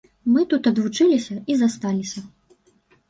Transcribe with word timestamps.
Мы 0.35 0.45
тут 0.53 0.69
адвучыліся 0.71 1.37
і 1.53 1.59
засталіся. 1.63 2.25